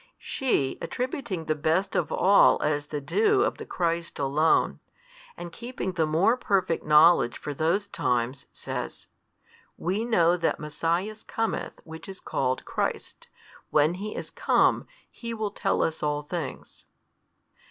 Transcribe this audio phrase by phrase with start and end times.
[0.17, 4.79] She attributing the best of all as the due of the Christ alone,
[5.37, 9.09] and keeping the more perfect knowledge for those times, says,
[9.77, 13.27] We know that Messias cometh Which is called Christ;
[13.69, 16.87] when He is come, He will tell us all things.